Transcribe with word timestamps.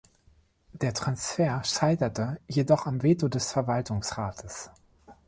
Der 0.73 0.95
Transfer 0.95 1.63
scheiterte 1.63 2.39
jedoch 2.47 2.87
am 2.87 3.03
Veto 3.03 3.27
des 3.27 3.51
Verwaltungsrates. 3.51 4.71